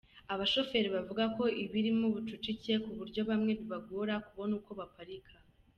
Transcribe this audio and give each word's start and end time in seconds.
Abashoferi 0.33 0.87
bavuga 0.95 1.23
ko 1.35 1.43
iba 1.63 1.75
irimo 1.81 2.03
ubucucike 2.09 2.73
ku 2.83 2.91
buryo 2.99 3.21
bamwe 3.29 3.51
bibagora 3.59 4.13
kubona 4.27 4.53
uko 4.59 4.71
baparika. 4.79 5.33